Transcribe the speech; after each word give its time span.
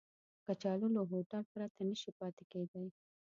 کچالو 0.45 0.87
له 0.95 1.01
هوټل 1.09 1.43
پرته 1.53 1.81
نشي 1.89 2.11
پاتې 2.19 2.43
کېدای 2.51 2.87